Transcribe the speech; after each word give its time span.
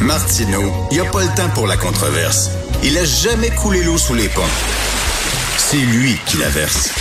Martino, 0.00 0.60
il 0.90 0.94
n'y 0.94 1.06
a 1.06 1.10
pas 1.10 1.22
le 1.22 1.34
temps 1.34 1.48
pour 1.54 1.66
la 1.66 1.76
controverse. 1.76 2.50
Il 2.84 2.96
a 2.96 3.04
jamais 3.04 3.50
coulé 3.50 3.82
l'eau 3.82 3.98
sous 3.98 4.14
les 4.14 4.28
ponts. 4.28 4.42
C'est 5.56 5.76
lui 5.76 6.16
qui 6.26 6.38
la 6.38 6.48
verse. 6.48 6.94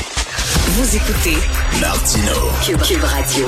Vous 0.69 0.95
écoutez 0.95 1.37
Martino. 1.79 2.33
Cube, 2.65 3.03
Radio. 3.03 3.45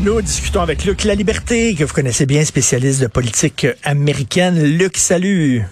Nous 0.00 0.20
discutons 0.20 0.62
avec 0.62 0.84
Luc 0.84 1.04
La 1.04 1.14
Liberté, 1.14 1.74
que 1.76 1.84
vous 1.84 1.94
connaissez 1.94 2.26
bien, 2.26 2.44
spécialiste 2.44 3.00
de 3.00 3.06
politique 3.06 3.66
américaine. 3.84 4.60
Luc, 4.60 4.96
salut. 4.96 5.62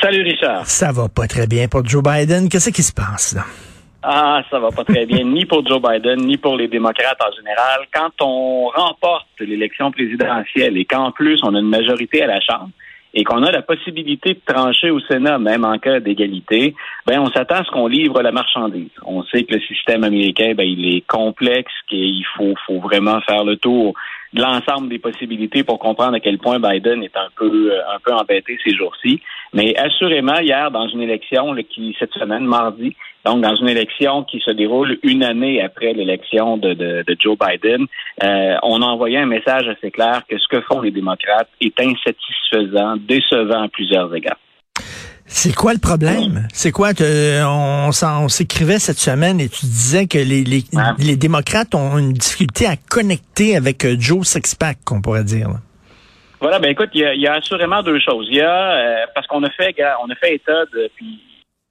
Salut 0.00 0.22
Richard. 0.22 0.66
Ça 0.66 0.90
va 0.90 1.08
pas 1.08 1.28
très 1.28 1.46
bien 1.46 1.68
pour 1.68 1.86
Joe 1.86 2.02
Biden. 2.02 2.48
Qu'est-ce 2.48 2.70
qui 2.70 2.82
se 2.82 2.92
passe 2.92 3.34
là? 3.34 3.44
Ah, 4.04 4.42
ça 4.50 4.58
va 4.58 4.70
pas 4.70 4.82
très 4.82 5.06
bien, 5.06 5.22
ni 5.22 5.44
pour 5.44 5.64
Joe 5.64 5.80
Biden, 5.80 6.26
ni 6.26 6.36
pour 6.36 6.56
les 6.56 6.66
démocrates 6.66 7.20
en 7.24 7.32
général. 7.36 7.86
Quand 7.94 8.10
on 8.20 8.66
remporte 8.66 9.28
l'élection 9.38 9.92
présidentielle 9.92 10.76
et 10.76 10.84
qu'en 10.84 11.12
plus 11.12 11.38
on 11.44 11.54
a 11.54 11.60
une 11.60 11.68
majorité 11.68 12.20
à 12.22 12.26
la 12.26 12.40
Chambre 12.40 12.70
et 13.14 13.22
qu'on 13.22 13.44
a 13.44 13.52
la 13.52 13.62
possibilité 13.62 14.34
de 14.34 14.40
trancher 14.44 14.90
au 14.90 14.98
Sénat, 14.98 15.38
même 15.38 15.64
en 15.64 15.78
cas 15.78 16.00
d'égalité, 16.00 16.74
ben 17.06 17.20
on 17.20 17.30
s'attend 17.30 17.56
à 17.56 17.64
ce 17.64 17.70
qu'on 17.70 17.86
livre 17.86 18.22
la 18.22 18.32
marchandise. 18.32 18.90
On 19.04 19.22
sait 19.22 19.44
que 19.44 19.54
le 19.54 19.60
système 19.60 20.02
américain, 20.02 20.54
ben 20.56 20.66
il 20.66 20.96
est 20.96 21.06
complexe, 21.06 21.72
qu'il 21.88 22.24
faut, 22.36 22.54
faut 22.66 22.80
vraiment 22.80 23.20
faire 23.20 23.44
le 23.44 23.56
tour 23.56 23.94
de 24.32 24.42
l'ensemble 24.42 24.88
des 24.88 24.98
possibilités 24.98 25.62
pour 25.62 25.78
comprendre 25.78 26.14
à 26.14 26.20
quel 26.20 26.38
point 26.38 26.58
Biden 26.58 27.04
est 27.04 27.16
un 27.16 27.28
peu 27.36 27.72
un 27.72 27.98
peu 28.02 28.12
embêté 28.12 28.58
ces 28.64 28.74
jours-ci. 28.74 29.20
Mais 29.54 29.76
assurément, 29.76 30.38
hier, 30.38 30.70
dans 30.70 30.88
une 30.88 31.02
élection 31.02 31.54
qui, 31.70 31.94
cette 31.98 32.12
semaine, 32.14 32.44
mardi, 32.44 32.96
donc 33.24 33.42
dans 33.42 33.54
une 33.54 33.68
élection 33.68 34.24
qui 34.24 34.40
se 34.40 34.50
déroule 34.50 34.98
une 35.02 35.22
année 35.22 35.62
après 35.62 35.92
l'élection 35.92 36.56
de, 36.56 36.74
de, 36.74 37.04
de, 37.06 37.16
Joe 37.18 37.36
Biden, 37.38 37.86
euh, 38.22 38.56
on 38.62 38.82
a 38.82 38.86
envoyé 38.86 39.18
un 39.18 39.26
message 39.26 39.68
assez 39.68 39.90
clair 39.90 40.22
que 40.28 40.38
ce 40.38 40.48
que 40.48 40.60
font 40.62 40.80
les 40.80 40.90
démocrates 40.90 41.48
est 41.60 41.78
insatisfaisant, 41.78 42.96
décevant 42.96 43.64
à 43.64 43.68
plusieurs 43.68 44.12
égards. 44.14 44.38
C'est 45.26 45.54
quoi 45.54 45.72
le 45.72 45.78
problème? 45.78 46.46
C'est 46.52 46.72
quoi? 46.72 46.90
on, 47.00 47.90
on 47.90 48.28
s'écrivait 48.28 48.78
cette 48.78 48.98
semaine 48.98 49.40
et 49.40 49.48
tu 49.48 49.64
disais 49.66 50.06
que 50.06 50.18
les, 50.18 50.44
les, 50.44 50.64
les, 50.98 51.16
démocrates 51.16 51.74
ont 51.74 51.96
une 51.96 52.12
difficulté 52.12 52.66
à 52.66 52.76
connecter 52.76 53.56
avec 53.56 53.84
euh, 53.84 53.96
Joe 53.98 54.26
Sixpack, 54.26 54.78
qu'on 54.84 55.00
pourrait 55.00 55.24
dire. 55.24 55.48
Voilà, 56.42 56.58
ben 56.58 56.72
écoute, 56.72 56.90
il 56.94 57.00
y 57.00 57.20
y 57.20 57.26
a, 57.28 57.34
assurément 57.34 57.84
deux 57.84 58.00
choses. 58.00 58.26
Il 58.28 58.34
y 58.34 58.40
a 58.40 58.72
euh, 58.72 59.06
parce 59.14 59.28
qu'on 59.28 59.44
a 59.44 59.50
fait 59.50 59.76
on 60.02 60.10
a 60.10 60.14
fait 60.16 60.34
état 60.34 60.64
de 60.72 60.90
puis 60.96 61.20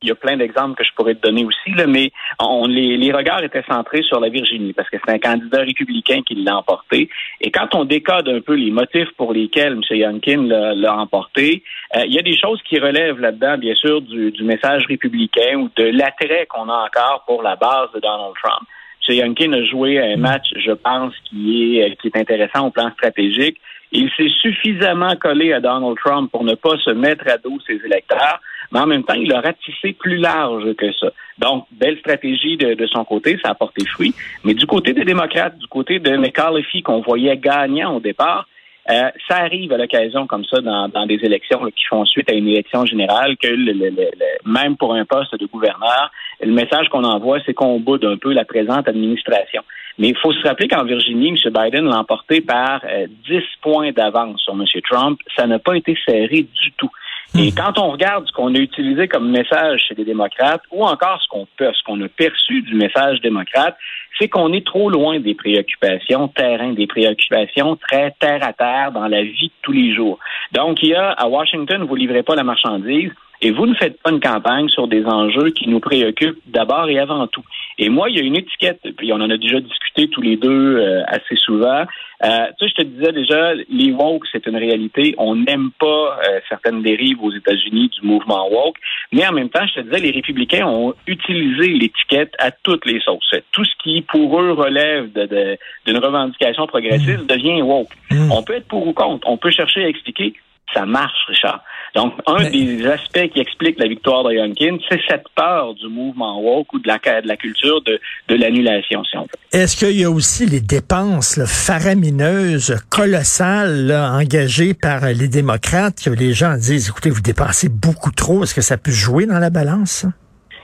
il 0.02 0.08
y 0.08 0.12
a 0.12 0.16
plein 0.16 0.38
d'exemples 0.38 0.76
que 0.76 0.86
je 0.86 0.94
pourrais 0.96 1.14
te 1.14 1.22
donner 1.22 1.44
aussi, 1.44 1.72
là, 1.76 1.86
mais 1.88 2.10
on, 2.40 2.66
les, 2.66 2.96
les, 2.96 3.12
regards 3.12 3.44
étaient 3.44 3.66
centrés 3.70 4.02
sur 4.02 4.22
la 4.22 4.30
Virginie 4.30 4.72
parce 4.72 4.90
que 4.90 4.96
c'est 5.04 5.12
un 5.12 5.20
candidat 5.20 5.60
républicain 5.60 6.22
qui 6.26 6.36
l'a 6.36 6.58
emporté. 6.58 7.10
Et 7.42 7.52
quand 7.52 7.76
on 7.76 7.84
décode 7.84 8.30
un 8.30 8.40
peu 8.40 8.54
les 8.54 8.72
motifs 8.72 9.12
pour 9.18 9.34
lesquels 9.34 9.74
M. 9.74 9.82
Youngkin 9.92 10.48
l'a 10.48 10.96
emporté, 10.96 11.64
euh, 11.98 12.06
il 12.06 12.14
y 12.14 12.18
a 12.18 12.24
des 12.24 12.38
choses 12.38 12.62
qui 12.64 12.80
relèvent 12.80 13.20
là-dedans, 13.20 13.58
bien 13.58 13.76
sûr, 13.76 14.02
du, 14.02 14.32
du 14.32 14.44
message 14.44 14.86
républicain 14.88 15.58
ou 15.58 15.70
de 15.76 15.84
l'attrait 15.84 16.48
qu'on 16.50 16.70
a 16.70 16.86
encore 16.86 17.26
pour 17.28 17.44
la 17.44 17.58
base 17.58 17.92
de 17.94 18.00
Donald 18.00 18.34
Trump. 18.42 18.68
Youngkin 19.14 19.54
a 19.54 19.64
joué 19.64 20.00
un 20.00 20.18
match, 20.18 20.48
je 20.58 20.72
pense, 20.72 21.14
qui 21.30 21.80
est, 21.80 21.96
qui 21.98 22.08
est 22.08 22.18
intéressant 22.18 22.68
au 22.68 22.72
plan 22.72 22.92
stratégique. 22.92 23.58
Il 23.92 24.10
s'est 24.16 24.30
suffisamment 24.42 25.16
collé 25.18 25.52
à 25.52 25.60
Donald 25.60 25.98
Trump 26.04 26.32
pour 26.32 26.44
ne 26.46 26.56
pas 26.56 26.78
se 26.78 26.92
mettre 26.92 27.28
à 27.28 27.38
dos 27.38 27.60
ses 27.68 27.80
électeurs, 27.86 28.40
mais 28.72 28.80
en 28.80 28.88
même 28.88 29.04
temps, 29.04 29.16
il 29.16 29.34
a 29.34 29.42
ratissé 29.42 29.94
plus 29.94 30.16
large 30.16 30.74
que 30.76 30.94
ça. 30.94 31.12
Donc, 31.40 31.66
belle 31.72 31.98
stratégie 32.00 32.56
de, 32.56 32.74
de 32.74 32.88
son 32.88 33.04
côté, 33.04 33.38
ça 33.44 33.52
a 33.52 33.56
porté 33.56 33.86
fruit. 33.86 34.14
Mais 34.46 34.54
du 34.54 34.66
côté 34.66 34.94
des 34.94 35.04
démocrates, 35.04 35.58
du 35.58 35.68
côté 35.68 36.00
de 36.00 36.16
McCarthy, 36.16 36.82
qu'on 36.82 37.02
voyait 37.02 37.36
gagnant 37.36 37.98
au 37.98 38.00
départ, 38.00 38.48
euh, 38.90 39.10
ça 39.28 39.38
arrive 39.38 39.72
à 39.74 39.78
l'occasion 39.78 40.26
comme 40.26 40.44
ça 40.46 40.60
dans, 40.60 40.90
dans, 40.90 41.06
des 41.06 41.20
élections 41.22 41.64
qui 41.76 41.86
font 41.86 42.04
suite 42.06 42.30
à 42.32 42.34
une 42.34 42.48
élection 42.48 42.86
générale 42.86 43.38
que 43.38 43.48
le, 43.48 43.74
le, 43.74 43.90
le, 43.90 44.08
même 44.46 44.76
pour 44.76 44.96
un 44.96 45.06
poste 45.06 45.40
de 45.40 45.46
gouverneur, 45.46 46.12
le 46.42 46.52
message 46.52 46.90
qu'on 46.90 47.04
envoie, 47.04 47.40
c'est 47.46 47.54
qu'on 47.54 47.80
boude 47.80 48.04
un 48.06 48.18
peu 48.18 48.34
la 48.34 48.44
présente 48.44 48.88
administration. 48.88 49.62
Mais 50.00 50.10
il 50.10 50.18
faut 50.18 50.34
se 50.34 50.42
rappeler 50.48 50.68
qu'en 50.68 50.84
Virginie, 50.84 51.30
M. 51.30 51.54
Biden 51.54 51.86
l'a 51.86 52.00
emporté 52.00 52.42
par 52.42 52.82
euh, 52.86 53.06
10 53.30 53.42
points 53.62 53.92
d'avance 53.92 54.42
sur 54.42 54.54
M. 54.54 54.66
Trump. 54.90 55.20
Ça 55.36 55.46
n'a 55.46 55.60
pas 55.60 55.76
été 55.76 55.96
serré 56.06 56.42
du 56.42 56.72
tout. 56.78 56.90
Et 57.38 57.54
quand 57.54 57.80
on 57.80 57.92
regarde 57.92 58.28
ce 58.28 58.34
qu'on 58.34 58.54
a 58.56 58.58
utilisé 58.58 59.08
comme 59.08 59.32
message 59.32 59.86
chez 59.88 59.96
les 59.96 60.04
démocrates, 60.04 60.64
ou 60.70 60.84
encore 60.84 61.22
ce 61.22 61.28
qu'on 61.30 61.48
ce 61.60 61.84
qu'on 61.86 62.02
a 62.02 62.10
perçu 62.10 62.62
du 62.62 62.76
message 62.76 63.22
démocrate, 63.22 63.78
c'est 64.20 64.28
qu'on 64.28 64.52
est 64.52 64.66
trop 64.66 64.90
loin 64.90 65.20
des 65.20 65.34
préoccupations 65.34 66.28
terrain, 66.28 66.74
des 66.74 66.88
préoccupations 66.88 67.78
très 67.78 68.14
terre 68.20 68.46
à 68.46 68.52
terre 68.52 68.92
dans 68.92 69.08
la 69.08 69.24
vie 69.24 69.48
de 69.48 69.54
tous 69.62 69.72
les 69.72 69.96
jours. 69.96 70.20
Donc, 70.52 70.84
il 70.84 70.90
y 70.90 70.96
a 70.96 71.12
à 71.12 71.28
Washington, 71.28 71.84
vous 71.84 71.96
livrez 71.96 72.22
pas 72.22 72.36
la 72.36 72.44
marchandise. 72.44 73.12
Et 73.42 73.52
vous 73.52 73.66
ne 73.66 73.74
faites 73.74 74.00
pas 74.02 74.12
une 74.12 74.20
campagne 74.20 74.70
sur 74.70 74.88
des 74.88 75.04
enjeux 75.06 75.50
qui 75.50 75.68
nous 75.68 75.80
préoccupent 75.80 76.40
d'abord 76.46 76.90
et 76.90 77.00
avant 77.00 77.26
tout. 77.28 77.44
Et 77.80 77.90
moi, 77.90 78.10
il 78.10 78.18
y 78.18 78.20
a 78.20 78.24
une 78.24 78.36
étiquette, 78.36 78.82
puis 78.98 79.12
on 79.12 79.16
en 79.16 79.30
a 79.30 79.38
déjà 79.38 79.60
discuté 79.60 80.08
tous 80.10 80.22
les 80.22 80.38
deux 80.38 80.78
euh, 80.78 81.02
assez 81.08 81.36
souvent. 81.36 81.86
Euh, 82.24 82.46
tu 82.60 82.66
sais, 82.66 82.74
je 82.78 82.84
te 82.84 82.88
disais 82.88 83.12
déjà, 83.12 83.54
les 83.56 83.92
woke, 83.92 84.26
c'est 84.32 84.46
une 84.46 84.58
réalité. 84.58 85.16
On 85.18 85.36
n'aime 85.36 85.72
pas 85.80 86.20
euh, 86.30 86.40
certaines 86.48 86.84
dérives 86.84 87.24
aux 87.24 87.32
États-Unis 87.32 87.90
du 88.00 88.08
mouvement 88.08 88.48
woke, 88.48 88.78
mais 89.12 89.26
en 89.28 89.32
même 89.32 89.50
temps, 89.50 89.66
je 89.66 89.82
te 89.82 89.86
disais, 89.86 90.00
les 90.00 90.12
républicains 90.12 90.68
ont 90.68 90.94
utilisé 91.08 91.70
l'étiquette 91.70 92.34
à 92.38 92.52
toutes 92.52 92.86
les 92.86 93.00
sauces. 93.00 93.34
Tout 93.52 93.66
ce 93.66 93.72
qui, 93.82 94.02
pour 94.02 94.40
eux, 94.40 94.52
relève 94.52 95.12
d'une 95.14 95.26
de, 95.26 95.58
d'une 95.88 95.98
revendication 95.98 96.68
progressiste 96.68 97.26
devient 97.26 97.64
woke. 97.64 97.90
Mm. 98.12 98.32
On 98.32 98.44
peut 98.44 98.54
être 98.54 98.68
pour 98.68 98.86
ou 98.86 98.94
contre. 98.94 99.28
On 99.28 99.38
peut 99.38 99.50
chercher 99.50 99.86
à 99.86 99.88
expliquer 99.88 100.36
ça 100.74 100.86
marche, 100.86 101.26
Richard. 101.28 101.64
Donc, 101.94 102.14
un 102.26 102.50
des 102.50 102.86
aspects 102.86 103.28
qui 103.34 103.40
explique 103.40 103.78
la 103.78 103.88
victoire 103.88 104.24
de 104.24 104.34
Youngkin, 104.34 104.78
c'est 104.90 105.02
cette 105.10 105.26
peur 105.36 105.74
du 105.74 105.88
mouvement 105.88 106.40
woke 106.40 106.72
ou 106.74 106.80
de 106.80 106.88
la, 106.88 106.98
de 107.22 107.28
la 107.28 107.36
culture 107.36 107.82
de, 107.82 108.00
de 108.30 108.36
l'annulation, 108.36 109.04
si 109.04 109.18
on 109.18 109.24
veut. 109.24 109.30
Est-ce 109.52 109.76
qu'il 109.76 110.00
y 110.00 110.06
a 110.06 110.10
aussi 110.10 110.46
les 110.46 110.62
dépenses 110.62 111.36
là, 111.36 111.46
faramineuses, 111.46 112.78
colossales, 112.90 113.88
là, 113.88 114.14
engagées 114.14 114.74
par 114.74 115.06
les 115.06 115.28
démocrates, 115.28 116.02
que 116.06 116.10
les 116.10 116.32
gens 116.34 116.56
disent, 116.56 116.88
écoutez, 116.90 117.10
vous 117.10 117.22
dépensez 117.22 117.68
beaucoup 117.68 118.12
trop, 118.12 118.44
est-ce 118.44 118.56
que 118.56 118.62
ça 118.62 118.78
peut 118.78 118.92
jouer 118.92 119.26
dans 119.26 119.40
la 119.40 119.50
balance? 119.50 120.06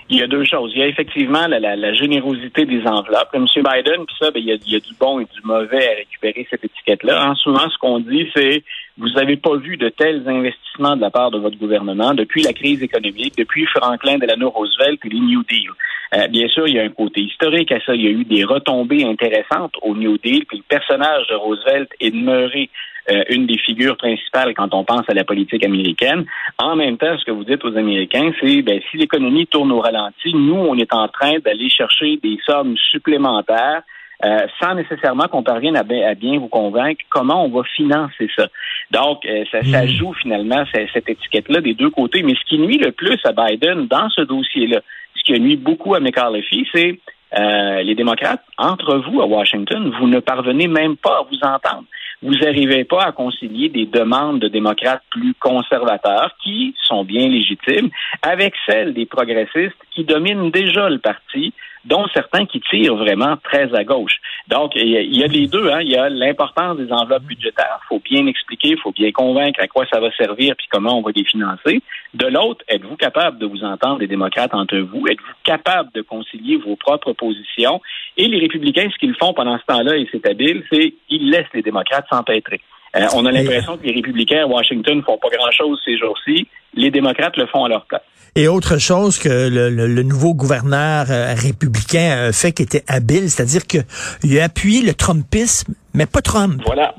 Il 0.09 0.18
y 0.19 0.24
a 0.24 0.28
deux 0.28 0.45
choses. 0.45 0.72
Il 0.74 0.79
y 0.79 0.84
a 0.84 0.88
effectivement 0.88 1.47
la, 1.47 1.59
la, 1.59 1.75
la 1.75 1.94
générosité 1.94 2.66
des 2.66 2.81
enveloppes. 2.88 3.28
M. 3.34 3.45
Biden, 3.56 4.06
puis 4.06 4.16
ça, 4.18 4.31
ben, 4.31 4.39
il, 4.39 4.45
y 4.45 4.51
a, 4.53 4.56
il, 4.66 4.72
y 4.72 4.75
a, 4.78 4.79
du 4.79 4.94
bon 4.97 5.19
et 5.19 5.25
du 5.25 5.41
mauvais 5.44 5.85
à 5.85 5.95
récupérer 5.97 6.47
cette 6.50 6.63
étiquette-là. 6.63 7.22
Hein, 7.22 7.35
souvent, 7.35 7.69
ce 7.69 7.78
qu'on 7.78 8.00
dit, 8.00 8.29
c'est 8.34 8.63
vous 8.97 9.09
n'avez 9.09 9.37
pas 9.37 9.55
vu 9.57 9.77
de 9.77 9.89
tels 9.89 10.27
investissements 10.27 10.95
de 10.95 11.01
la 11.01 11.11
part 11.11 11.31
de 11.31 11.37
votre 11.37 11.57
gouvernement 11.57 12.13
depuis 12.13 12.41
la 12.41 12.53
crise 12.53 12.81
économique, 12.81 13.37
depuis 13.37 13.65
Franklin 13.67 14.17
Delano 14.17 14.49
Roosevelt 14.49 14.99
et 15.05 15.09
les 15.09 15.19
New 15.19 15.43
Deal. 15.43 15.69
Euh, 16.15 16.27
bien 16.27 16.47
sûr, 16.47 16.67
il 16.67 16.75
y 16.75 16.79
a 16.79 16.83
un 16.83 16.89
côté 16.89 17.21
historique 17.21 17.71
à 17.71 17.79
ça. 17.81 17.93
Il 17.93 18.01
y 18.01 18.07
a 18.07 18.11
eu 18.11 18.23
des 18.23 18.43
retombées 18.43 19.03
intéressantes 19.03 19.73
au 19.81 19.95
New 19.95 20.17
Deal, 20.17 20.45
puis 20.45 20.57
le 20.57 20.63
personnage 20.63 21.27
de 21.27 21.35
Roosevelt 21.35 21.89
est 21.99 22.11
demeuré 22.11 22.69
euh, 23.09 23.23
une 23.29 23.45
des 23.45 23.57
figures 23.57 23.97
principales 23.97 24.53
quand 24.53 24.73
on 24.73 24.83
pense 24.83 25.07
à 25.07 25.13
la 25.13 25.23
politique 25.23 25.65
américaine. 25.65 26.25
En 26.57 26.75
même 26.75 26.97
temps, 26.97 27.17
ce 27.17 27.25
que 27.25 27.31
vous 27.31 27.43
dites 27.43 27.63
aux 27.63 27.77
Américains, 27.77 28.31
c'est 28.41 28.61
ben, 28.61 28.81
si 28.89 28.97
l'économie 28.97 29.47
tourne 29.47 29.71
au 29.71 29.79
ralenti, 29.79 30.33
nous, 30.33 30.55
on 30.55 30.77
est 30.77 30.93
en 30.93 31.07
train 31.07 31.39
d'aller 31.39 31.69
chercher 31.69 32.17
des 32.17 32.37
sommes 32.45 32.75
supplémentaires 32.91 33.83
euh, 34.25 34.47
sans 34.59 34.73
nécessairement 34.73 35.28
qu'on 35.28 35.44
parvienne 35.44 35.78
à 35.78 35.83
bien, 35.83 36.39
vous 36.39 36.47
convaincre 36.47 37.03
comment 37.09 37.45
on 37.45 37.50
va 37.50 37.63
financer 37.63 38.29
ça? 38.35 38.47
Donc, 38.91 39.25
euh, 39.25 39.44
ça, 39.51 39.63
ça, 39.63 39.83
hmm. 39.83 39.89
joue 39.89 40.13
finalement 40.13 40.63
cette 40.72 41.09
étiquette-là 41.09 41.61
des 41.61 41.73
deux 41.73 41.89
côtés. 41.89 42.23
Mais 42.23 42.33
ce 42.33 42.50
qui 42.50 42.57
nuit 42.57 42.77
le 42.77 42.91
plus 42.91 43.19
à 43.25 43.31
Biden 43.31 43.88
dans 43.88 44.09
ce 44.09 44.22
dossier-là, 44.22 44.81
ce 45.16 45.23
qui 45.23 45.39
nuit 45.39 45.57
beaucoup 45.57 45.94
à 45.94 46.00
McCarthy, 46.00 46.67
c'est 46.73 47.00
euh, 47.38 47.83
les 47.83 47.94
démocrates, 47.94 48.44
entre 48.57 48.97
vous 48.97 49.22
à 49.22 49.27
Washington, 49.27 49.91
vous 50.00 50.07
ne 50.07 50.19
parvenez 50.19 50.67
même 50.67 50.95
pas 50.95 51.19
à 51.19 51.23
vous 51.29 51.38
entendre. 51.41 51.83
Vous 52.23 52.33
n'arrivez 52.33 52.85
pas 52.85 53.03
à 53.03 53.11
concilier 53.11 53.69
des 53.69 53.85
demandes 53.85 54.39
de 54.39 54.47
démocrates 54.47 55.03
plus 55.12 55.36
conservateurs, 55.36 56.31
qui 56.44 56.74
sont 56.83 57.03
bien 57.03 57.27
légitimes, 57.27 57.89
avec 58.21 58.53
celles 58.65 58.94
des 58.94 59.06
progressistes 59.06 59.77
qui 59.91 60.06
dominent 60.06 60.50
déjà 60.50 60.89
le 60.89 61.00
parti 61.00 61.53
dont 61.88 62.06
certains 62.13 62.45
qui 62.45 62.60
tirent 62.62 62.95
vraiment 62.95 63.38
très 63.38 63.74
à 63.74 63.84
gauche. 63.84 64.18
Donc, 64.48 64.74
il 64.75 64.89
y 64.89 65.24
a, 65.24 65.28
les 65.28 65.48
deux. 65.48 65.69
Hein. 65.72 65.81
Il 65.81 65.89
y 65.89 65.95
a 65.95 66.10
l'importance 66.10 66.78
des 66.78 66.92
enveloppes 66.92 67.24
budgétaires. 67.24 67.80
Il 67.84 67.88
faut 67.88 68.01
bien 68.04 68.28
expliquer, 68.28 68.69
il 68.69 68.80
faut 68.80 68.92
bien 68.92 69.12
convaincre 69.12 69.60
à 69.62 69.68
quoi 69.68 69.86
ça 69.92 70.00
va 70.00 70.12
servir 70.12 70.56
puis 70.57 70.68
comment 70.69 71.00
on 71.00 71.01
va 71.01 71.12
les 71.16 71.24
financer. 71.24 71.81
De 72.13 72.28
l'autre, 72.28 72.63
êtes-vous 72.68 72.98
capable 72.98 73.39
de 73.39 73.45
vous 73.45 73.63
entendre, 73.63 74.00
les 74.00 74.07
démocrates, 74.07 74.54
entre 74.54 74.78
vous? 74.78 75.07
Êtes-vous 75.07 75.34
capable 75.44 75.92
de 75.94 76.01
concilier 76.01 76.57
vos 76.57 76.75
propres 76.75 77.13
positions? 77.13 77.81
Et 78.18 78.28
les 78.28 78.39
républicains, 78.39 78.89
ce 78.92 78.98
qu'ils 78.98 79.16
font 79.16 79.34
pendant 79.34 79.57
ce 79.57 79.66
temps-là, 79.66 79.98
et 79.98 80.07
c'est 80.12 80.25
habile, 80.28 80.63
c'est 80.72 80.94
qu'ils 81.07 81.30
laissent 81.30 81.54
les 81.54 81.62
démocrates 81.62 82.07
s'empêtrer. 82.12 82.62
Euh, 82.97 83.07
on 83.15 83.25
a 83.25 83.31
l'impression 83.31 83.77
que 83.77 83.83
les 83.83 83.94
républicains 83.94 84.44
à 84.44 84.47
Washington 84.47 85.01
font 85.05 85.17
pas 85.17 85.29
grand-chose 85.29 85.79
ces 85.85 85.97
jours-ci. 85.97 86.47
Les 86.73 86.91
démocrates 86.91 87.38
le 87.38 87.45
font 87.47 87.65
à 87.65 87.69
leur 87.69 87.85
place. 87.85 88.01
Et 88.35 88.47
autre 88.47 88.77
chose 88.77 89.17
que 89.17 89.49
le, 89.49 89.69
le, 89.69 90.03
nouveau 90.03 90.35
gouverneur 90.35 91.05
euh, 91.09 91.33
républicain 91.33 92.27
a 92.27 92.31
fait 92.31 92.51
qui 92.51 92.61
était 92.61 92.83
habile, 92.88 93.31
c'est-à-dire 93.31 93.65
qu'il 93.65 94.39
a 94.39 94.44
appuyé 94.44 94.83
le 94.83 94.94
Trumpisme, 94.94 95.73
mais 95.94 96.05
pas 96.05 96.21
Trump. 96.21 96.61
Voilà. 96.65 96.94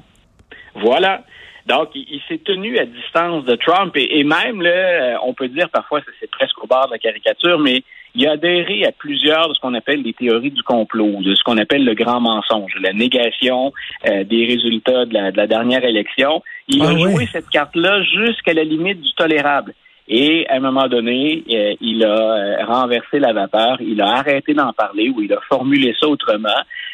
Voilà. 0.74 1.22
Donc, 1.66 1.90
il, 1.94 2.20
s'est 2.28 2.38
tenu 2.38 2.78
à 2.78 2.86
distance 2.86 3.44
de 3.44 3.54
Trump 3.56 3.92
et, 3.94 4.24
même, 4.24 4.62
là, 4.62 5.20
on 5.22 5.34
peut 5.34 5.48
dire 5.48 5.68
parfois, 5.68 6.00
c'est 6.18 6.30
presque 6.30 6.62
au 6.64 6.66
bord 6.66 6.86
de 6.86 6.92
la 6.92 6.98
caricature, 6.98 7.58
mais 7.58 7.82
il 8.14 8.26
a 8.26 8.32
adhéré 8.32 8.84
à 8.84 8.92
plusieurs 8.92 9.48
de 9.48 9.54
ce 9.54 9.60
qu'on 9.60 9.74
appelle 9.74 10.02
les 10.02 10.12
théories 10.12 10.50
du 10.50 10.62
complot, 10.62 11.22
de 11.22 11.34
ce 11.34 11.42
qu'on 11.42 11.58
appelle 11.58 11.84
le 11.84 11.94
grand 11.94 12.20
mensonge, 12.20 12.72
la 12.80 12.92
négation 12.92 13.72
euh, 14.06 14.24
des 14.24 14.46
résultats 14.46 15.04
de 15.04 15.14
la, 15.14 15.46
dernière 15.46 15.84
élection. 15.84 16.42
Il 16.68 16.82
a 16.82 16.88
ah 16.88 16.96
joué 16.96 17.26
cette 17.30 17.48
carte-là 17.48 18.02
jusqu'à 18.02 18.54
la 18.54 18.64
limite 18.64 19.00
du 19.00 19.12
tolérable. 19.14 19.74
Et 20.10 20.46
à 20.48 20.56
un 20.56 20.60
moment 20.60 20.88
donné, 20.88 21.44
euh, 21.52 21.74
il 21.82 22.02
a 22.02 22.08
euh, 22.08 22.64
renversé 22.64 23.18
la 23.18 23.34
vapeur, 23.34 23.76
il 23.80 24.00
a 24.00 24.08
arrêté 24.08 24.54
d'en 24.54 24.72
parler 24.72 25.10
ou 25.10 25.20
il 25.20 25.30
a 25.34 25.40
formulé 25.48 25.94
ça 26.00 26.08
autrement. 26.08 26.48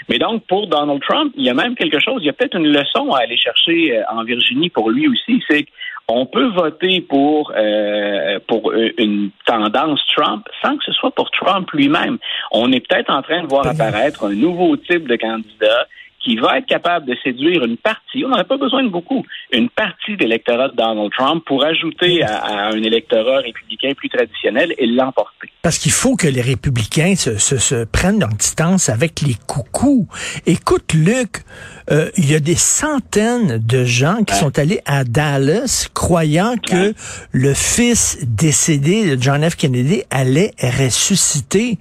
Mais 0.09 0.19
donc, 0.19 0.45
pour 0.49 0.67
Donald 0.67 1.01
Trump, 1.01 1.33
il 1.37 1.45
y 1.45 1.49
a 1.49 1.55
même 1.55 1.77
quelque 1.77 2.01
chose, 2.01 2.23
il 2.23 2.27
y 2.27 2.29
a 2.29 2.33
peut-être 2.33 2.57
une 2.57 2.73
leçon 2.73 3.13
à 3.13 3.21
aller 3.21 3.37
chercher 3.37 4.03
en 4.11 4.25
Virginie 4.25 4.69
pour 4.69 4.91
lui 4.91 5.07
aussi, 5.07 5.41
c'est 5.49 5.65
on 6.09 6.27
peut 6.27 6.49
voter 6.49 7.01
pour 7.01 7.53
euh, 7.57 8.39
pour 8.47 8.73
une 8.73 9.31
tendance 9.47 10.05
Trump 10.15 10.47
sans 10.63 10.77
que 10.77 10.85
ce 10.85 10.93
soit 10.93 11.11
pour 11.13 11.31
Trump 11.31 11.71
lui-même. 11.73 12.19
On 12.53 12.73
est 12.73 12.87
peut-être 12.87 13.11
en 13.11 13.23
train 13.23 13.43
de 13.43 13.49
voir 13.49 13.67
apparaître 13.67 14.25
un 14.25 14.35
nouveau 14.35 14.77
type 14.77 15.09
de 15.09 15.17
candidat 15.17 15.87
qui 16.25 16.37
va 16.37 16.59
être 16.59 16.67
capable 16.67 17.07
de 17.07 17.17
séduire 17.23 17.63
une 17.65 17.77
partie, 17.77 18.25
on 18.25 18.29
n'aurait 18.29 18.45
pas 18.45 18.57
besoin 18.57 18.83
de 18.83 18.89
beaucoup, 18.89 19.25
une 19.53 19.69
partie 19.69 20.17
de 20.17 20.23
l'électorat 20.23 20.69
de 20.69 20.77
Donald 20.77 21.11
Trump 21.13 21.45
pour 21.47 21.65
ajouter 21.65 22.23
à, 22.23 22.69
un 22.69 22.83
électorat 22.83 23.39
républicain 23.39 23.93
plus 23.95 24.09
traditionnel 24.09 24.75
et 24.79 24.87
l'emporter. 24.87 25.51
Parce 25.63 25.79
qu'il 25.79 25.93
faut 25.93 26.17
que 26.17 26.27
les 26.27 26.41
républicains 26.41 27.15
se, 27.15 27.37
se, 27.39 27.85
prennent 27.85 28.21
leur 28.21 28.31
distance 28.31 28.89
avec 28.89 29.21
les 29.21 29.37
coucous. 29.47 30.09
Écoute, 30.47 30.95
Luc, 30.95 31.43
euh, 31.91 32.11
il 32.17 32.31
y 32.31 32.35
a 32.35 32.41
des 32.41 32.55
centaines 32.55 33.59
de 33.59 33.85
gens 33.85 34.25
qui 34.25 34.35
sont 34.35 34.59
allés 34.59 34.81
à 34.87 35.05
Dallas 35.05 35.89
croyant 35.93 36.55
que 36.57 36.95
le 37.33 37.55
fils 37.55 38.19
décédé 38.27 39.17
de 39.17 39.23
John 39.23 39.49
F. 39.49 39.57
Kennedy 39.57 40.03
allait 40.11 40.53
ressusciter. 40.63 41.79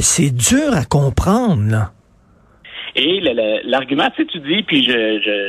C'est 0.00 0.34
dur 0.34 0.74
à 0.74 0.84
comprendre, 0.84 1.70
là. 1.70 1.92
Et 2.96 3.20
l'argument, 3.64 4.08
tu 4.14 4.22
sais, 4.22 4.28
tu 4.28 4.38
dis, 4.40 4.62
puis 4.62 4.82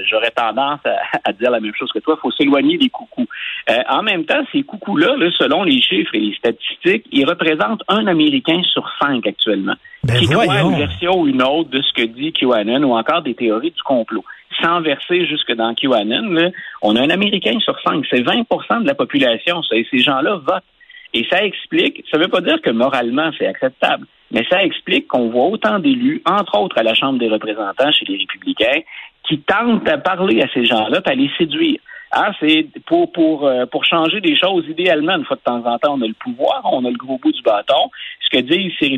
j'aurais 0.09 0.31
tendance 0.31 0.80
à, 1.24 1.31
dire 1.33 1.51
la 1.51 1.59
même 1.59 1.74
chose 1.77 1.92
que 1.92 2.00
toi, 2.00 2.15
il 2.18 2.21
faut 2.21 2.31
s'éloigner 2.31 2.77
des 2.77 2.89
coucous. 2.89 3.27
Euh, 3.69 3.80
en 3.89 4.01
même 4.01 4.25
temps, 4.25 4.44
ces 4.51 4.63
coucous-là, 4.63 5.15
selon 5.38 5.63
les 5.63 5.80
chiffres 5.81 6.15
et 6.15 6.19
les 6.19 6.36
statistiques, 6.36 7.06
ils 7.12 7.25
représentent 7.25 7.83
un 7.88 8.07
Américain 8.07 8.62
sur 8.63 8.89
cinq 9.00 9.27
actuellement. 9.27 9.75
Ben 10.03 10.19
qui 10.19 10.27
croit 10.27 10.45
une 10.45 10.75
version 10.75 11.19
ou 11.19 11.27
une 11.27 11.42
autre 11.42 11.69
de 11.69 11.81
ce 11.81 11.94
que 11.94 12.06
dit 12.06 12.31
QAnon 12.31 12.83
ou 12.83 12.95
encore 12.95 13.21
des 13.21 13.33
théories 13.33 13.71
du 13.71 13.81
complot. 13.83 14.24
Sans 14.62 14.81
verser 14.81 15.25
jusque 15.25 15.51
dans 15.53 15.74
QAnon, 15.74 16.51
on 16.81 16.95
a 16.95 17.01
un 17.01 17.09
Américain 17.09 17.59
sur 17.59 17.75
cinq. 17.81 18.06
C'est 18.09 18.21
20% 18.21 18.83
de 18.83 18.88
la 18.88 18.95
population. 18.95 19.62
Et 19.71 19.86
ces 19.89 20.00
gens-là 20.00 20.38
votent. 20.38 20.63
Et 21.16 21.26
ça 21.32 21.46
explique, 21.46 22.04
ça 22.12 22.18
ne 22.18 22.24
veut 22.24 22.30
pas 22.30 22.42
dire 22.42 22.62
que 22.62 22.70
moralement 22.72 23.32
c'est 23.38 23.48
acceptable, 23.48 24.06
mais 24.32 24.46
ça 24.50 24.62
explique 24.62 25.08
qu'on 25.08 25.30
voit 25.30 25.46
autant 25.46 25.80
d'élus, 25.80 26.22
entre 26.26 26.60
autres 26.60 26.78
à 26.78 26.84
la 26.84 26.94
Chambre 26.94 27.20
des 27.20 27.30
représentants 27.30 27.90
chez 27.94 28.04
les 28.06 28.18
républicains, 28.18 28.82
qui 29.26 29.40
tentent 29.40 29.88
à 29.88 29.98
parler 29.98 30.42
à 30.42 30.48
ces 30.54 30.66
gens-là, 30.66 31.00
à 31.06 31.16
les 31.16 31.32
séduire. 31.38 31.80
Ah, 32.12 32.34
c'est 32.42 32.68
pour 32.86 33.14
pour 33.14 33.48
euh, 33.48 33.66
pour 33.66 33.86
changer 33.86 34.20
des 34.20 34.36
choses 34.36 34.66
idéalement 34.68 35.16
une 35.16 35.24
fois 35.24 35.38
de 35.38 35.42
temps 35.42 35.66
en 35.66 35.80
temps 35.80 35.96
on 35.98 36.02
a 36.02 36.08
le 36.08 36.14
pouvoir, 36.14 36.62
on 36.66 36.84
a 36.84 36.90
le 36.90 36.98
gros 36.98 37.18
bout 37.18 37.32
du 37.32 37.42
bâton. 37.42 37.90
Ce 38.20 38.38
que 38.38 38.44
disent 38.44 38.74
ces, 38.78 38.90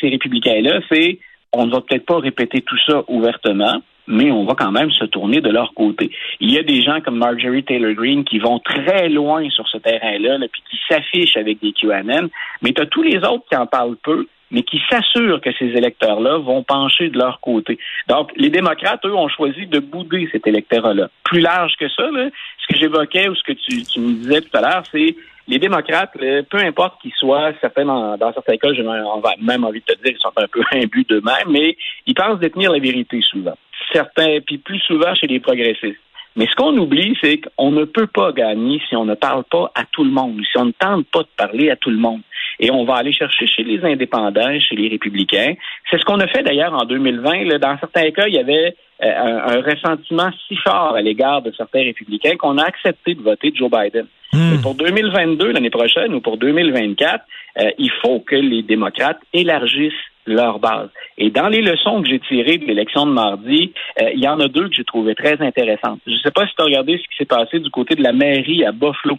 ces 0.00 0.08
républicains 0.10 0.60
là, 0.60 0.80
c'est 0.92 1.18
on 1.54 1.64
ne 1.64 1.72
va 1.72 1.80
peut-être 1.80 2.04
pas 2.04 2.18
répéter 2.18 2.60
tout 2.60 2.78
ça 2.86 3.04
ouvertement, 3.08 3.80
mais 4.08 4.30
on 4.30 4.44
va 4.44 4.54
quand 4.54 4.72
même 4.72 4.90
se 4.90 5.04
tourner 5.04 5.40
de 5.40 5.50
leur 5.50 5.74
côté. 5.74 6.10
Il 6.40 6.50
y 6.50 6.58
a 6.58 6.62
des 6.62 6.82
gens 6.82 7.00
comme 7.00 7.18
Marjorie 7.18 7.62
Taylor 7.62 7.92
Greene 7.92 8.24
qui 8.24 8.38
vont 8.38 8.58
très 8.58 9.08
loin 9.08 9.48
sur 9.50 9.68
ce 9.68 9.78
terrain-là, 9.78 10.38
puis 10.50 10.62
qui 10.70 10.78
s'affichent 10.88 11.36
avec 11.36 11.60
des 11.60 11.72
QAnon, 11.72 12.28
mais 12.62 12.72
tu 12.72 12.82
as 12.82 12.86
tous 12.86 13.02
les 13.02 13.18
autres 13.18 13.44
qui 13.48 13.56
en 13.56 13.66
parlent 13.66 13.98
peu, 14.02 14.26
mais 14.50 14.62
qui 14.62 14.80
s'assurent 14.90 15.42
que 15.42 15.52
ces 15.58 15.66
électeurs-là 15.66 16.38
vont 16.38 16.62
pencher 16.62 17.10
de 17.10 17.18
leur 17.18 17.38
côté. 17.40 17.78
Donc, 18.08 18.32
les 18.36 18.48
démocrates, 18.48 19.04
eux, 19.04 19.14
ont 19.14 19.28
choisi 19.28 19.66
de 19.66 19.78
bouder 19.78 20.26
cet 20.32 20.46
électorat-là. 20.46 21.10
Plus 21.24 21.40
large 21.40 21.74
que 21.78 21.88
ça, 21.90 22.08
ce 22.08 22.66
que 22.72 22.80
j'évoquais 22.80 23.28
ou 23.28 23.34
ce 23.34 23.42
que 23.42 23.52
tu, 23.52 23.82
tu 23.84 24.00
me 24.00 24.12
disais 24.14 24.40
tout 24.40 24.56
à 24.56 24.62
l'heure, 24.62 24.84
c'est 24.90 25.14
les 25.48 25.58
démocrates, 25.58 26.12
peu 26.12 26.58
importe 26.58 27.00
qu'ils 27.00 27.14
soient, 27.14 27.52
certains 27.60 27.86
dans, 27.86 28.32
certains 28.34 28.58
cas, 28.58 28.72
j'ai 28.74 28.82
même 28.82 29.64
envie 29.64 29.80
de 29.80 29.94
te 29.94 30.02
dire, 30.02 30.12
ils 30.14 30.20
sont 30.20 30.32
un 30.36 30.46
peu 30.46 30.62
imbus 30.72 31.04
d'eux-mêmes, 31.08 31.48
mais 31.48 31.76
ils 32.06 32.14
pensent 32.14 32.38
détenir 32.38 32.70
la 32.70 32.78
vérité 32.78 33.20
souvent. 33.22 33.56
Certains, 33.92 34.38
puis 34.46 34.58
plus 34.58 34.80
souvent 34.80 35.14
chez 35.14 35.26
les 35.26 35.40
progressistes. 35.40 36.00
Mais 36.38 36.46
ce 36.46 36.54
qu'on 36.54 36.76
oublie, 36.76 37.16
c'est 37.20 37.40
qu'on 37.40 37.72
ne 37.72 37.84
peut 37.84 38.06
pas 38.06 38.30
gagner 38.30 38.80
si 38.88 38.94
on 38.94 39.04
ne 39.04 39.14
parle 39.14 39.42
pas 39.44 39.72
à 39.74 39.84
tout 39.90 40.04
le 40.04 40.10
monde, 40.10 40.40
si 40.50 40.56
on 40.56 40.66
ne 40.66 40.72
tente 40.72 41.04
pas 41.08 41.22
de 41.22 41.28
parler 41.36 41.68
à 41.70 41.76
tout 41.76 41.90
le 41.90 41.96
monde. 41.96 42.20
Et 42.60 42.70
on 42.70 42.84
va 42.84 42.94
aller 42.94 43.12
chercher 43.12 43.46
chez 43.48 43.64
les 43.64 43.84
indépendants, 43.84 44.58
chez 44.60 44.76
les 44.76 44.88
républicains. 44.88 45.54
C'est 45.90 45.98
ce 45.98 46.04
qu'on 46.04 46.20
a 46.20 46.28
fait 46.28 46.44
d'ailleurs 46.44 46.74
en 46.74 46.84
2020. 46.84 47.58
Dans 47.58 47.76
certains 47.78 48.10
cas, 48.12 48.28
il 48.28 48.34
y 48.34 48.38
avait 48.38 48.76
euh, 49.02 49.40
un, 49.46 49.60
ressentiment 49.62 50.30
si 50.46 50.54
fort 50.56 50.94
à 50.94 51.02
l'égard 51.02 51.42
de 51.42 51.52
certains 51.56 51.82
républicains 51.82 52.36
qu'on 52.36 52.58
a 52.58 52.64
accepté 52.64 53.14
de 53.14 53.22
voter 53.22 53.52
Joe 53.54 53.70
Biden. 53.70 54.06
Hmm. 54.32 54.60
pour 54.60 54.74
2022, 54.74 55.52
l'année 55.52 55.70
prochaine, 55.70 56.14
ou 56.14 56.20
pour 56.20 56.36
2024, 56.36 57.24
euh, 57.58 57.70
il 57.78 57.90
faut 58.02 58.20
que 58.20 58.36
les 58.36 58.62
démocrates 58.62 59.20
élargissent 59.32 59.92
leur 60.28 60.58
base. 60.58 60.88
Et 61.16 61.30
dans 61.30 61.48
les 61.48 61.62
leçons 61.62 62.02
que 62.02 62.08
j'ai 62.08 62.20
tirées 62.20 62.58
de 62.58 62.64
l'élection 62.64 63.06
de 63.06 63.12
mardi, 63.12 63.72
euh, 64.00 64.10
il 64.14 64.20
y 64.20 64.28
en 64.28 64.40
a 64.40 64.48
deux 64.48 64.68
que 64.68 64.74
j'ai 64.74 64.84
trouvées 64.84 65.14
très 65.14 65.40
intéressantes. 65.40 66.00
Je 66.06 66.12
ne 66.12 66.18
sais 66.18 66.30
pas 66.30 66.46
si 66.46 66.54
tu 66.54 66.62
as 66.62 66.66
regardé 66.66 66.98
ce 66.98 67.02
qui 67.02 67.16
s'est 67.18 67.24
passé 67.24 67.58
du 67.58 67.70
côté 67.70 67.94
de 67.94 68.02
la 68.02 68.12
mairie 68.12 68.64
à 68.64 68.72
Buffalo. 68.72 69.18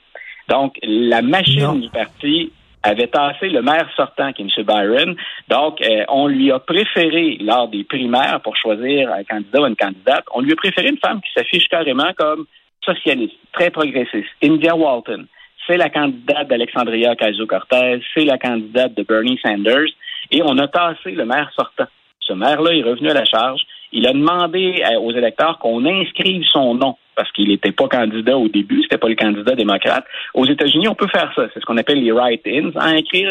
Donc, 0.49 0.77
la 0.81 1.21
machine 1.21 1.81
du 1.81 1.89
parti 1.89 2.51
avait 2.83 3.07
tassé 3.07 3.49
le 3.49 3.61
maire 3.61 3.89
sortant, 3.95 4.31
qui 4.33 4.41
est 4.41 4.45
M. 4.45 4.65
Byron. 4.65 5.15
Donc, 5.49 5.81
euh, 5.81 6.05
on 6.07 6.27
lui 6.27 6.51
a 6.51 6.59
préféré, 6.59 7.37
lors 7.41 7.67
des 7.67 7.83
primaires, 7.83 8.39
pour 8.41 8.55
choisir 8.55 9.11
un 9.11 9.23
candidat 9.23 9.61
ou 9.61 9.67
une 9.67 9.75
candidate, 9.75 10.25
on 10.33 10.41
lui 10.41 10.53
a 10.53 10.55
préféré 10.55 10.89
une 10.89 10.97
femme 10.97 11.21
qui 11.21 11.31
s'affiche 11.33 11.67
carrément 11.67 12.11
comme 12.17 12.45
socialiste, 12.83 13.35
très 13.53 13.69
progressiste, 13.69 14.29
India 14.41 14.75
Walton. 14.75 15.25
C'est 15.67 15.77
la 15.77 15.89
candidate 15.89 16.47
d'Alexandria 16.47 17.11
Ocasio-Cortez, 17.11 18.01
c'est 18.13 18.25
la 18.25 18.37
candidate 18.37 18.95
de 18.95 19.03
Bernie 19.03 19.39
Sanders, 19.43 19.91
et 20.31 20.41
on 20.43 20.57
a 20.57 20.67
tassé 20.67 21.11
le 21.11 21.25
maire 21.25 21.49
sortant. 21.55 21.87
Ce 22.19 22.33
maire-là 22.33 22.73
est 22.73 22.83
revenu 22.83 23.09
à 23.09 23.13
la 23.13 23.25
charge. 23.25 23.61
Il 23.91 24.05
a 24.07 24.13
demandé 24.13 24.83
euh, 24.83 24.99
aux 24.99 25.11
électeurs 25.11 25.57
qu'on 25.57 25.83
inscrive 25.85 26.43
son 26.51 26.75
nom 26.75 26.95
parce 27.15 27.31
qu'il 27.33 27.49
n'était 27.49 27.71
pas 27.71 27.87
candidat 27.87 28.37
au 28.37 28.47
début, 28.47 28.81
c'était 28.83 28.97
pas 28.97 29.09
le 29.09 29.15
candidat 29.15 29.53
démocrate. 29.53 30.05
Aux 30.33 30.45
États-Unis, 30.45 30.87
on 30.87 30.95
peut 30.95 31.09
faire 31.11 31.29
ça. 31.35 31.47
C'est 31.53 31.59
ce 31.59 31.65
qu'on 31.65 31.75
appelle 31.75 32.01
les 32.01 32.13
write-ins, 32.13 32.71
inscrire, 32.75 33.29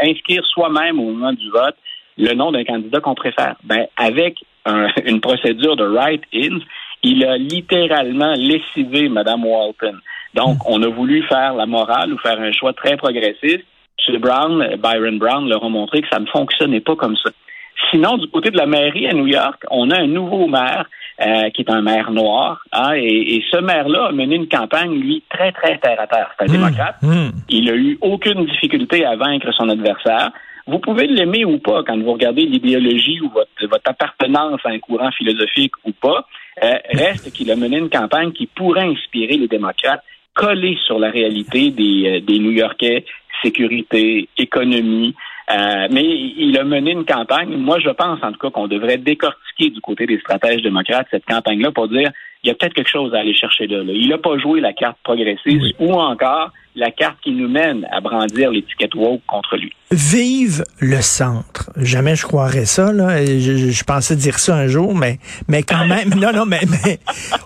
inscrire 0.00 0.42
soi-même 0.46 0.98
au 0.98 1.10
moment 1.12 1.32
du 1.32 1.50
vote 1.50 1.76
le 2.16 2.32
nom 2.32 2.50
d'un 2.50 2.64
candidat 2.64 3.00
qu'on 3.00 3.14
préfère. 3.14 3.56
Ben, 3.64 3.86
avec 3.96 4.38
une 5.04 5.20
procédure 5.20 5.76
de 5.76 5.84
write-ins, 5.84 6.60
il 7.02 7.24
a 7.26 7.36
littéralement 7.36 8.32
lessivé 8.34 9.08
Mme 9.08 9.44
Walton. 9.44 9.96
Donc, 10.34 10.58
on 10.66 10.82
a 10.82 10.88
voulu 10.88 11.22
faire 11.24 11.54
la 11.54 11.66
morale 11.66 12.12
ou 12.12 12.18
faire 12.18 12.40
un 12.40 12.52
choix 12.52 12.72
très 12.72 12.96
progressiste. 12.96 13.64
M. 14.08 14.18
Brown, 14.18 14.76
Byron 14.78 15.18
Brown 15.18 15.48
leur 15.48 15.64
a 15.64 15.68
montré 15.68 16.02
que 16.02 16.08
ça 16.08 16.18
ne 16.18 16.26
fonctionnait 16.26 16.80
pas 16.80 16.96
comme 16.96 17.16
ça. 17.16 17.30
Sinon, 17.90 18.16
du 18.16 18.28
côté 18.28 18.50
de 18.50 18.56
la 18.56 18.66
mairie 18.66 19.06
à 19.06 19.12
New 19.12 19.26
York, 19.26 19.62
on 19.70 19.90
a 19.90 20.00
un 20.00 20.06
nouveau 20.06 20.46
maire 20.46 20.86
euh, 21.20 21.50
qui 21.50 21.62
est 21.62 21.70
un 21.70 21.82
maire 21.82 22.10
noir. 22.10 22.62
Hein, 22.72 22.94
et, 22.96 23.42
ce 23.50 23.58
maire-là 23.58 24.06
a 24.06 24.12
mené 24.12 24.36
une 24.36 24.48
campagne, 24.48 24.94
lui, 24.94 25.22
très, 25.30 25.52
très 25.52 25.78
terre 25.78 26.00
à 26.00 26.06
terre. 26.06 26.30
C'est 26.38 26.44
un 26.44 26.48
mmh, 26.48 26.52
démocrate. 26.52 26.96
Mmh. 27.02 27.28
Il 27.48 27.70
a 27.70 27.74
eu 27.74 27.98
aucune 28.00 28.46
difficulté 28.46 29.04
à 29.04 29.16
vaincre 29.16 29.52
son 29.52 29.68
adversaire. 29.68 30.30
Vous 30.66 30.78
pouvez 30.78 31.06
l'aimer 31.06 31.44
ou 31.44 31.58
pas 31.58 31.84
quand 31.86 31.96
vous 31.98 32.12
regardez 32.12 32.42
l'idéologie 32.42 33.20
ou 33.20 33.30
votre, 33.30 33.48
votre 33.70 33.88
appartenance 33.88 34.60
à 34.64 34.70
un 34.70 34.78
courant 34.78 35.10
philosophique 35.12 35.72
ou 35.84 35.92
pas. 35.92 36.26
Euh, 36.62 36.72
reste 36.90 37.32
qu'il 37.32 37.50
a 37.50 37.56
mené 37.56 37.78
une 37.78 37.90
campagne 37.90 38.32
qui 38.32 38.46
pourrait 38.46 38.88
inspirer 38.88 39.36
les 39.36 39.48
démocrates 39.48 40.02
collés 40.34 40.78
sur 40.86 40.98
la 40.98 41.10
réalité 41.10 41.70
des, 41.70 42.06
euh, 42.06 42.20
des 42.20 42.38
New-Yorkais, 42.38 43.04
sécurité, 43.42 44.28
économie, 44.36 45.14
euh, 45.50 45.86
mais 45.90 46.04
il 46.04 46.58
a 46.58 46.64
mené 46.64 46.90
une 46.92 47.04
campagne. 47.04 47.56
Moi, 47.56 47.78
je 47.78 47.90
pense 47.90 48.18
en 48.22 48.32
tout 48.32 48.38
cas 48.38 48.50
qu'on 48.50 48.66
devrait 48.66 48.98
décortiquer 48.98 49.70
du 49.70 49.80
côté 49.80 50.06
des 50.06 50.18
stratèges 50.18 50.62
démocrates 50.62 51.06
cette 51.10 51.24
campagne-là 51.24 51.70
pour 51.70 51.88
dire 51.88 52.10
il 52.42 52.48
y 52.48 52.50
a 52.50 52.54
peut-être 52.54 52.74
quelque 52.74 52.90
chose 52.90 53.14
à 53.14 53.18
aller 53.18 53.34
chercher 53.34 53.66
là. 53.66 53.82
Il 53.86 54.08
n'a 54.08 54.18
pas 54.18 54.36
joué 54.38 54.60
la 54.60 54.72
carte 54.72 54.98
progressiste 55.02 55.74
ou 55.78 55.92
encore 55.94 56.50
la 56.76 56.90
carte 56.90 57.16
qui 57.22 57.32
nous 57.32 57.48
mène 57.48 57.86
à 57.90 58.00
brandir 58.00 58.50
l'étiquette 58.50 58.94
woke 58.94 59.22
contre 59.26 59.56
lui. 59.56 59.72
Vive 59.90 60.64
le 60.78 61.00
centre. 61.00 61.70
Jamais 61.76 62.16
je 62.16 62.26
croirais 62.26 62.66
ça, 62.66 62.92
là. 62.92 63.24
Je, 63.24 63.70
je, 63.70 63.84
pensais 63.84 64.16
dire 64.16 64.38
ça 64.38 64.56
un 64.56 64.66
jour, 64.66 64.94
mais, 64.94 65.18
mais 65.48 65.62
quand 65.62 65.84
même, 65.88 66.10
non, 66.14 66.32
non, 66.32 66.44
mais, 66.44 66.60
mais 66.68 66.98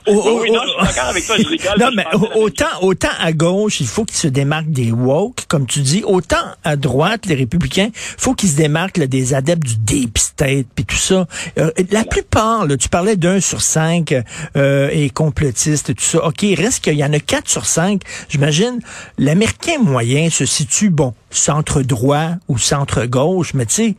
oui, 0.08 0.50
non, 0.50 0.60
je 0.62 0.68
suis 0.68 0.86
d'accord 0.86 1.10
avec 1.10 1.26
toi, 1.26 1.36
je 1.38 1.48
rigole. 1.48 1.78
Non, 1.78 1.90
mais 1.94 2.06
autant, 2.34 2.66
autant 2.82 3.08
à 3.20 3.32
gauche, 3.32 3.80
il 3.80 3.86
faut 3.86 4.04
qu'ils 4.04 4.16
se 4.16 4.28
démarquent 4.28 4.70
des 4.70 4.90
woke, 4.90 5.44
comme 5.48 5.66
tu 5.66 5.80
dis, 5.80 6.02
autant 6.04 6.44
à 6.64 6.76
droite, 6.76 7.26
les 7.26 7.34
républicains, 7.34 7.90
faut 7.94 8.34
qu'ils 8.34 8.50
se 8.50 8.56
démarquent 8.56 8.96
là, 8.96 9.06
des 9.06 9.34
adeptes 9.34 9.62
du 9.62 9.76
deep 9.76 10.18
state, 10.18 10.66
puis 10.74 10.84
tout 10.84 10.96
ça. 10.96 11.26
Euh, 11.58 11.70
la 11.90 12.04
plupart, 12.04 12.66
là, 12.66 12.76
tu 12.76 12.88
parlais 12.88 13.16
d'un 13.16 13.40
sur 13.40 13.60
cinq 13.60 14.14
euh, 14.56 14.88
et 14.92 15.10
complotiste 15.10 15.90
et 15.90 15.94
tout 15.94 16.04
ça. 16.04 16.24
OK, 16.24 16.42
il 16.42 16.54
reste 16.60 16.82
qu'il 16.82 16.94
y 16.94 17.04
en 17.04 17.12
a 17.12 17.20
quatre 17.20 17.48
sur 17.48 17.66
cinq. 17.66 18.02
J'imagine, 18.28 18.80
l'Américain 19.20 19.78
moyen 19.78 20.30
se 20.30 20.46
situe, 20.46 20.90
bon, 20.90 21.12
centre 21.28 21.82
droit 21.82 22.40
ou 22.48 22.56
centre 22.56 23.04
gauche, 23.04 23.52
mais 23.54 23.66
tu 23.66 23.72
sais, 23.74 23.96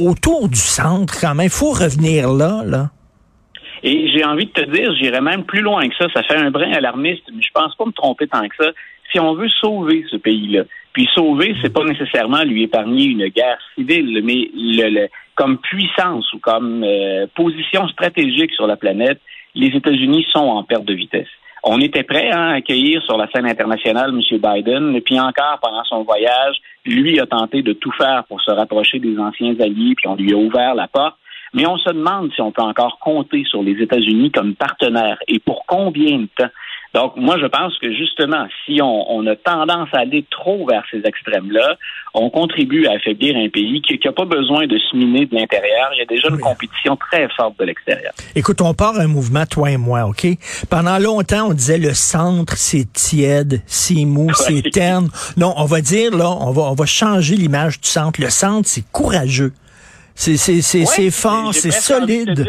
autour 0.00 0.48
du 0.48 0.60
centre 0.60 1.18
quand 1.18 1.34
même, 1.34 1.46
il 1.46 1.50
faut 1.50 1.72
revenir 1.72 2.28
là, 2.28 2.62
là. 2.64 2.90
Et 3.82 4.08
j'ai 4.14 4.24
envie 4.24 4.46
de 4.46 4.52
te 4.52 4.70
dire, 4.70 4.94
j'irais 4.94 5.22
même 5.22 5.44
plus 5.44 5.62
loin 5.62 5.88
que 5.88 5.96
ça. 5.96 6.06
Ça 6.14 6.22
fait 6.22 6.36
un 6.36 6.52
brin 6.52 6.70
alarmiste, 6.70 7.24
mais 7.34 7.42
je 7.42 7.50
pense 7.52 7.74
pas 7.74 7.84
me 7.84 7.92
tromper 7.92 8.28
tant 8.28 8.46
que 8.46 8.54
ça. 8.56 8.70
Si 9.10 9.18
on 9.18 9.34
veut 9.34 9.48
sauver 9.48 10.04
ce 10.08 10.16
pays-là, 10.16 10.64
puis 10.92 11.08
sauver, 11.14 11.56
c'est 11.62 11.72
pas 11.72 11.82
nécessairement 11.82 12.44
lui 12.44 12.62
épargner 12.62 13.06
une 13.06 13.26
guerre 13.28 13.58
civile, 13.74 14.22
mais 14.22 15.10
comme 15.34 15.58
puissance 15.58 16.30
ou 16.34 16.38
comme 16.38 16.84
euh, 16.84 17.26
position 17.34 17.88
stratégique 17.88 18.52
sur 18.52 18.66
la 18.66 18.76
planète, 18.76 19.20
les 19.54 19.68
États-Unis 19.68 20.26
sont 20.30 20.40
en 20.40 20.62
perte 20.62 20.84
de 20.84 20.94
vitesse. 20.94 21.28
On 21.64 21.80
était 21.80 22.02
prêt 22.02 22.30
hein, 22.32 22.48
à 22.48 22.54
accueillir 22.54 23.02
sur 23.04 23.16
la 23.16 23.28
scène 23.30 23.46
internationale 23.46 24.10
M. 24.10 24.20
Biden, 24.38 24.96
et 24.96 25.00
puis 25.00 25.18
encore 25.20 25.60
pendant 25.62 25.84
son 25.84 26.02
voyage, 26.02 26.56
lui 26.84 27.20
a 27.20 27.26
tenté 27.26 27.62
de 27.62 27.72
tout 27.72 27.92
faire 27.92 28.24
pour 28.24 28.40
se 28.40 28.50
rapprocher 28.50 28.98
des 28.98 29.16
anciens 29.18 29.54
alliés, 29.60 29.94
puis 29.96 30.08
on 30.08 30.16
lui 30.16 30.32
a 30.32 30.36
ouvert 30.36 30.74
la 30.74 30.88
porte. 30.88 31.16
Mais 31.54 31.66
on 31.66 31.76
se 31.76 31.90
demande 31.90 32.32
si 32.34 32.40
on 32.40 32.50
peut 32.50 32.62
encore 32.62 32.98
compter 32.98 33.44
sur 33.44 33.62
les 33.62 33.80
États-Unis 33.80 34.30
comme 34.32 34.54
partenaire 34.54 35.18
et 35.28 35.38
pour 35.38 35.64
combien 35.66 36.18
de 36.18 36.28
temps? 36.36 36.48
Donc, 36.94 37.16
moi, 37.16 37.38
je 37.40 37.46
pense 37.46 37.78
que 37.78 37.90
justement, 37.92 38.46
si 38.64 38.80
on, 38.82 39.26
a 39.26 39.36
tendance 39.36 39.88
à 39.92 40.00
aller 40.00 40.24
trop 40.30 40.66
vers 40.66 40.82
ces 40.90 41.00
extrêmes-là, 41.04 41.76
on 42.12 42.28
contribue 42.28 42.86
à 42.86 42.92
affaiblir 42.92 43.36
un 43.36 43.48
pays 43.48 43.80
qui 43.80 43.98
n'a 44.04 44.12
pas 44.12 44.26
besoin 44.26 44.66
de 44.66 44.76
se 44.76 44.96
miner 44.96 45.24
de 45.24 45.34
l'intérieur. 45.34 45.90
Il 45.94 45.98
y 45.98 46.02
a 46.02 46.04
déjà 46.04 46.28
une 46.28 46.38
compétition 46.38 46.96
très 46.96 47.28
forte 47.34 47.58
de 47.58 47.64
l'extérieur. 47.64 48.12
Écoute, 48.34 48.60
on 48.60 48.74
part 48.74 48.98
un 48.98 49.06
mouvement, 49.06 49.46
toi 49.46 49.70
et 49.70 49.78
moi, 49.78 50.04
OK? 50.04 50.26
Pendant 50.68 50.98
longtemps, 50.98 51.48
on 51.48 51.54
disait 51.54 51.78
le 51.78 51.94
centre, 51.94 52.56
c'est 52.56 52.92
tiède, 52.92 53.62
c'est 53.66 54.04
mou, 54.04 54.30
c'est 54.34 54.70
terne. 54.70 55.08
Non, 55.38 55.54
on 55.56 55.64
va 55.64 55.80
dire, 55.80 56.14
là, 56.14 56.28
on 56.28 56.50
va, 56.50 56.62
on 56.62 56.74
va 56.74 56.86
changer 56.86 57.36
l'image 57.36 57.80
du 57.80 57.88
centre. 57.88 58.20
Le 58.20 58.28
centre, 58.28 58.68
c'est 58.68 58.84
courageux. 58.92 59.52
C'est, 60.14 60.36
c'est, 60.36 60.60
c'est, 60.60 61.10
fort, 61.10 61.54
c'est 61.54 61.70
solide 61.70 62.46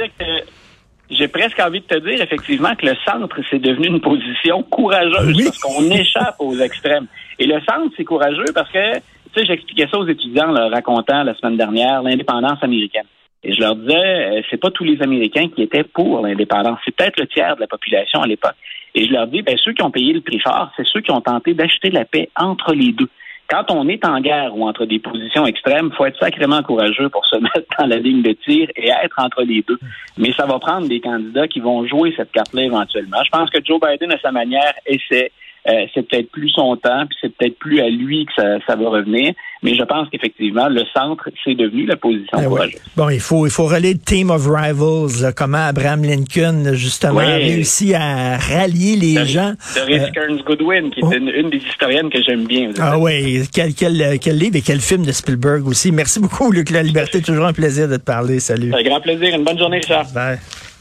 j'ai 1.18 1.28
presque 1.28 1.60
envie 1.60 1.82
de 1.82 1.86
te 1.86 2.00
dire 2.00 2.22
effectivement 2.22 2.76
que 2.76 2.86
le 2.86 2.96
centre, 3.06 3.36
c'est 3.50 3.60
devenu 3.60 3.88
une 3.88 4.02
position 4.02 4.64
courageuse 4.64 5.44
parce 5.44 5.60
qu'on 5.60 5.90
échappe 5.92 6.36
aux 6.40 6.58
extrêmes. 6.58 7.08
Et 7.40 7.46
le 7.46 7.60
centre, 7.62 7.94
c'est 7.98 8.04
courageux 8.04 8.52
parce 8.54 8.72
que, 8.72 8.96
tu 8.96 9.02
sais, 9.36 9.46
j'expliquais 9.46 9.88
ça 9.92 9.98
aux 9.98 10.08
étudiants, 10.08 10.52
leur 10.52 10.72
racontant 10.72 11.24
la 11.24 11.34
semaine 11.36 11.58
dernière 11.58 12.02
l'indépendance 12.04 12.62
américaine. 12.62 13.06
Et 13.44 13.54
je 13.54 13.60
leur 13.60 13.76
disais, 13.76 13.96
euh, 13.96 14.42
c'est 14.50 14.60
pas 14.60 14.72
tous 14.72 14.86
les 14.86 15.02
Américains 15.02 15.50
qui 15.50 15.64
étaient 15.64 15.84
pour 15.84 16.22
l'indépendance. 16.22 16.80
C'est 16.86 16.96
peut-être 16.96 17.20
le 17.20 17.28
tiers 17.28 17.56
de 17.56 17.62
la 17.62 17.68
population 17.68 18.22
à 18.22 18.28
l'époque. 18.28 18.56
Et 18.96 19.06
je 19.06 19.12
leur 19.12 19.28
dis, 19.28 19.42
ben, 19.42 19.58
ceux 19.58 19.74
qui 19.74 19.82
ont 19.82 19.92
payé 19.92 20.14
le 20.14 20.22
prix 20.22 20.40
fort, 20.40 20.72
c'est 20.78 20.86
ceux 20.86 21.02
qui 21.02 21.12
ont 21.12 21.20
tenté 21.20 21.54
d'acheter 21.54 21.90
la 21.90 22.06
paix 22.06 22.30
entre 22.38 22.74
les 22.74 22.94
deux 22.94 23.10
quand 23.54 23.70
on 23.70 23.88
est 23.88 24.04
en 24.04 24.20
guerre 24.20 24.58
ou 24.58 24.68
entre 24.68 24.86
des 24.86 24.98
positions 24.98 25.46
extrêmes, 25.46 25.92
faut 25.92 26.06
être 26.06 26.20
sacrément 26.20 26.64
courageux 26.64 27.10
pour 27.10 27.24
se 27.26 27.36
mettre 27.42 27.68
dans 27.78 27.86
la 27.86 27.98
ligne 27.98 28.24
de 28.24 28.32
tir 28.32 28.68
et 28.76 28.90
être 28.90 29.20
entre 29.20 29.44
les 29.44 29.64
deux. 29.68 29.78
Mais 30.18 30.34
ça 30.34 30.46
va 30.46 30.58
prendre 30.58 30.88
des 30.88 31.00
candidats 31.00 31.48
qui 31.48 31.60
vont 31.60 31.86
jouer 31.86 32.14
cette 32.18 32.32
carte-là 32.32 32.64
éventuellement. 32.64 33.18
Je 33.24 33.30
pense 33.30 33.50
que 33.52 33.64
Joe 33.64 33.80
Biden, 33.80 34.12
à 34.12 34.20
sa 34.20 34.32
manière, 34.32 34.74
essaie 34.88 35.32
euh, 35.68 35.86
c'est 35.94 36.08
peut-être 36.08 36.30
plus 36.30 36.50
son 36.50 36.76
temps, 36.76 37.06
puis 37.08 37.18
c'est 37.22 37.34
peut-être 37.34 37.58
plus 37.58 37.80
à 37.80 37.88
lui 37.88 38.26
que 38.26 38.34
ça, 38.36 38.58
ça 38.68 38.76
va 38.76 38.90
revenir. 38.90 39.34
Mais 39.62 39.76
je 39.76 39.84
pense 39.84 40.10
qu'effectivement, 40.10 40.68
le 40.68 40.84
centre, 40.94 41.30
c'est 41.44 41.56
devenu 41.56 41.86
la 41.86 41.96
position 41.96 42.38
ben 42.38 42.68
Bon, 42.98 43.10
il 43.10 43.22
faut, 43.22 43.48
il 43.48 43.52
faut 43.52 43.68
relayer 43.68 43.94
le 43.94 44.00
Team 44.00 44.30
of 44.30 44.46
Rivals, 44.46 45.34
comment 45.38 45.66
Abraham 45.66 46.04
Lincoln, 46.04 46.74
justement, 46.74 47.20
a 47.20 47.36
réussi 47.36 47.94
à 47.94 48.38
rallier 48.38 48.98
les 48.98 49.26
gens. 49.26 49.54
Doris 49.74 50.02
euh, 50.02 50.10
Kearns 50.12 50.42
Goodwin, 50.46 50.92
qui 50.92 51.00
est 51.00 51.04
oh. 51.04 51.14
une, 51.14 51.50
des 51.50 51.58
historiennes 51.60 52.10
que 52.10 52.22
j'aime 52.22 52.46
bien. 52.46 52.72
Ah 52.78 53.00
oui, 53.00 53.44
quel, 53.54 53.74
quel, 53.74 54.20
quel 54.20 54.38
livre 54.38 54.58
et 54.58 54.62
quel 54.62 54.82
film 54.82 55.06
de 55.06 55.14
Spielberg 55.14 55.66
aussi. 55.66 55.94
Merci 55.94 56.20
beaucoup, 56.20 56.52
Luc 56.52 56.70
La 56.72 56.84
Liberté. 56.84 57.22
Toujours 57.22 57.46
un 57.46 57.54
plaisir 57.54 57.88
de 57.88 57.96
te 57.96 58.04
parler. 58.04 58.42
Salut. 58.42 58.74
Un 58.74 58.84
grand 58.84 59.00
plaisir. 59.00 59.34
Une 59.34 59.46
bonne 59.46 59.58
journée, 59.58 59.78
Richard. 59.78 60.12
Bye. 60.14 60.40